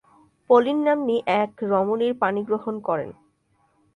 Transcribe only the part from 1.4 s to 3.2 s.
এক রমণীর পাণিগ্রহণ করেন।